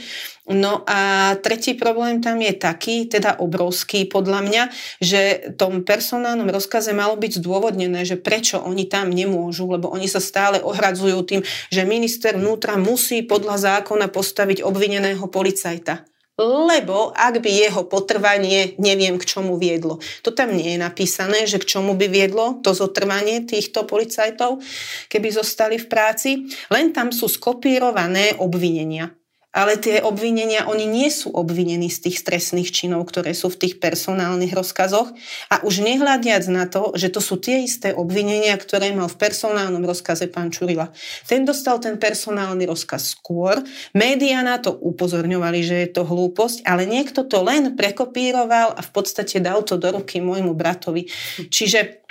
[0.51, 4.63] No a tretí problém tam je taký, teda obrovský podľa mňa,
[4.99, 5.21] že
[5.55, 10.59] tom personálnom rozkaze malo byť zdôvodnené, že prečo oni tam nemôžu, lebo oni sa stále
[10.59, 16.03] ohradzujú tým, že minister vnútra musí podľa zákona postaviť obvineného policajta
[16.37, 19.97] lebo ak by jeho potrvanie neviem k čomu viedlo.
[20.21, 24.61] To tam nie je napísané, že k čomu by viedlo to zotrvanie týchto policajtov,
[25.09, 26.29] keby zostali v práci.
[26.69, 29.17] Len tam sú skopírované obvinenia
[29.57, 33.81] ale tie obvinenia, oni nie sú obvinení z tých stresných činov, ktoré sú v tých
[33.81, 35.09] personálnych rozkazoch
[35.49, 39.81] a už nehľadiac na to, že to sú tie isté obvinenia, ktoré mal v personálnom
[39.81, 40.93] rozkaze pán Čurila.
[41.25, 43.57] Ten dostal ten personálny rozkaz skôr,
[43.97, 48.89] médiá na to upozorňovali, že je to hlúposť, ale niekto to len prekopíroval a v
[48.93, 51.09] podstate dal to do ruky môjmu bratovi.
[51.49, 52.06] Čiže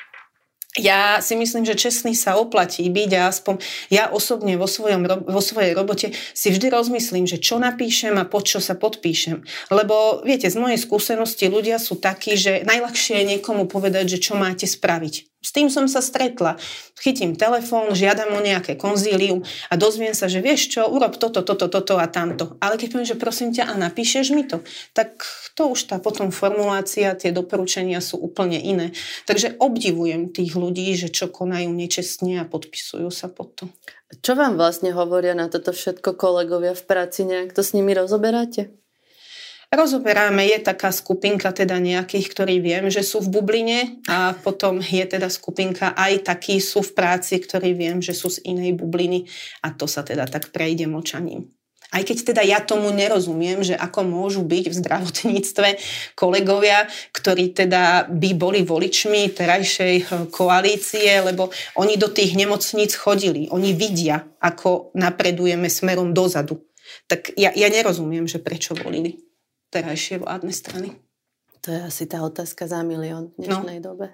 [0.77, 3.55] ja si myslím, že čestný sa oplatí byť a aspoň
[3.89, 8.49] ja osobne vo, svojom, vo svojej robote si vždy rozmyslím, že čo napíšem a pod
[8.49, 9.43] čo sa podpíšem.
[9.73, 14.39] Lebo viete, z mojej skúsenosti ľudia sú takí, že najľahšie je niekomu povedať, že čo
[14.39, 15.36] máte spraviť.
[15.47, 16.59] S tým som sa stretla.
[16.99, 21.71] Chytím telefón, žiadam o nejaké konzílium a dozviem sa, že vieš čo, urob toto, toto,
[21.71, 22.59] toto a tamto.
[22.59, 25.23] Ale keď poviem, že prosím ťa a napíšeš mi to, tak
[25.55, 28.91] to už tá potom formulácia, tie doporučenia sú úplne iné.
[29.31, 33.65] Takže obdivujem tých ľudí, že čo konajú nečestne a podpisujú sa pod to.
[34.27, 37.23] Čo vám vlastne hovoria na toto všetko kolegovia v práci?
[37.23, 38.75] Nejak to s nimi rozoberáte?
[39.77, 45.05] Rozoberáme, je taká skupinka teda nejakých, ktorí viem, že sú v bubline a potom je
[45.05, 49.29] teda skupinka aj takí sú v práci, ktorí viem, že sú z inej bubliny
[49.61, 51.53] a to sa teda tak prejde močaním.
[51.93, 55.69] Aj keď teda ja tomu nerozumiem, že ako môžu byť v zdravotníctve
[56.17, 63.53] kolegovia, ktorí teda by boli voličmi terajšej eh, koalície, lebo oni do tých nemocníc chodili.
[63.53, 66.65] Oni vidia, ako napredujeme smerom dozadu.
[67.13, 69.26] Tak ja, ja nerozumiem, že prečo volili
[69.71, 70.89] terajšie vládne strany.
[71.67, 73.85] To je asi tá otázka za milión v dnešnej no.
[73.93, 74.07] dobe.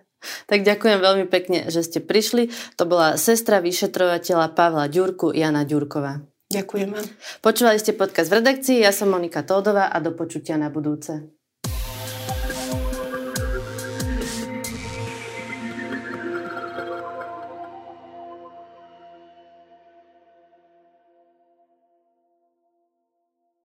[0.47, 2.49] Tak ďakujem veľmi pekne, že ste prišli.
[2.79, 6.23] To bola sestra vyšetrovateľa Pavla Ďurku, Jana Ďurková.
[6.53, 7.07] Ďakujem vám.
[7.41, 11.42] Počúvali ste podcast v redakcii, ja som Monika Tódová a do počutia na budúce.